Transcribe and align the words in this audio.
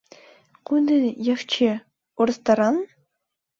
Куды 0.69 0.97
яшчэ, 1.35 1.69
у 2.19 2.29
рэстаран? 2.33 2.83